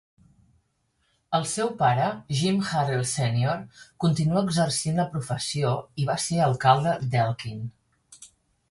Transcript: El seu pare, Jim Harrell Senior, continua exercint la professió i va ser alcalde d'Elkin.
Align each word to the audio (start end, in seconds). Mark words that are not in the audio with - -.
El 1.39 1.43
seu 1.51 1.69
pare, 1.81 2.07
Jim 2.39 2.57
Harrell 2.71 3.05
Senior, 3.11 3.61
continua 4.07 4.45
exercint 4.49 4.99
la 5.03 5.09
professió 5.15 5.77
i 6.05 6.11
va 6.13 6.21
ser 6.27 6.43
alcalde 6.51 7.01
d'Elkin. 7.15 7.67